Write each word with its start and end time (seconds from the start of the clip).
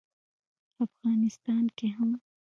افغانستان 0.85 1.63
کې 1.77 1.87
هم 1.95 2.09